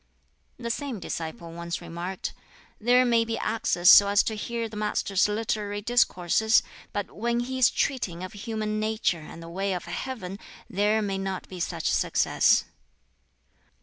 The 0.57 0.71
same 0.71 0.99
disciple 0.99 1.51
once 1.51 1.79
remarked, 1.79 2.33
"There 2.79 3.05
may 3.05 3.23
be 3.23 3.37
access 3.37 3.87
so 3.87 4.07
as 4.07 4.23
to 4.23 4.33
hear 4.35 4.67
the 4.67 4.75
Master's 4.75 5.27
literary 5.27 5.79
discourses, 5.83 6.63
but 6.91 7.11
when 7.15 7.41
he 7.41 7.59
is 7.59 7.69
treating 7.69 8.23
of 8.23 8.33
human 8.33 8.79
nature 8.79 9.21
and 9.21 9.43
the 9.43 9.47
way 9.47 9.73
of 9.73 9.85
Heaven, 9.85 10.39
there 10.67 11.03
may 11.03 11.19
not 11.19 11.47
be 11.47 11.59
such 11.59 11.91
success." 11.91 12.63